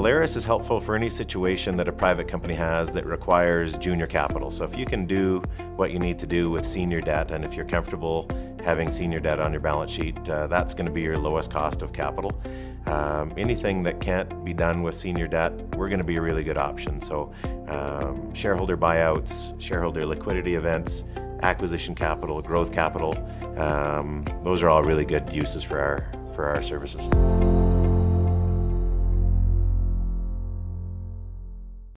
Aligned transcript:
Alaris 0.00 0.34
is 0.34 0.46
helpful 0.46 0.80
for 0.80 0.96
any 0.96 1.10
situation 1.10 1.76
that 1.76 1.86
a 1.86 1.92
private 1.92 2.26
company 2.26 2.54
has 2.54 2.90
that 2.90 3.04
requires 3.04 3.76
junior 3.76 4.06
capital. 4.06 4.50
So 4.50 4.64
if 4.64 4.78
you 4.78 4.86
can 4.86 5.04
do 5.04 5.42
what 5.76 5.90
you 5.90 5.98
need 5.98 6.18
to 6.20 6.26
do 6.26 6.50
with 6.50 6.66
senior 6.66 7.02
debt, 7.02 7.32
and 7.32 7.44
if 7.44 7.54
you're 7.54 7.66
comfortable 7.66 8.26
having 8.64 8.90
senior 8.90 9.20
debt 9.20 9.40
on 9.40 9.52
your 9.52 9.60
balance 9.60 9.92
sheet, 9.92 10.16
uh, 10.26 10.46
that's 10.46 10.72
going 10.72 10.86
to 10.86 10.90
be 10.90 11.02
your 11.02 11.18
lowest 11.18 11.52
cost 11.52 11.82
of 11.82 11.92
capital. 11.92 12.32
Um, 12.86 13.34
anything 13.36 13.82
that 13.82 14.00
can't 14.00 14.42
be 14.42 14.54
done 14.54 14.82
with 14.82 14.96
senior 14.96 15.28
debt, 15.28 15.52
we're 15.76 15.90
going 15.90 15.98
to 15.98 16.04
be 16.04 16.16
a 16.16 16.22
really 16.22 16.44
good 16.44 16.56
option. 16.56 16.98
So 17.02 17.30
um, 17.68 18.32
shareholder 18.32 18.78
buyouts, 18.78 19.60
shareholder 19.60 20.06
liquidity 20.06 20.54
events, 20.54 21.04
acquisition 21.42 21.94
capital, 21.94 22.40
growth 22.40 22.72
capital, 22.72 23.14
um, 23.58 24.24
those 24.44 24.62
are 24.62 24.70
all 24.70 24.82
really 24.82 25.04
good 25.04 25.30
uses 25.30 25.62
for 25.62 25.78
our 25.78 26.10
for 26.34 26.46
our 26.46 26.62
services. 26.62 27.06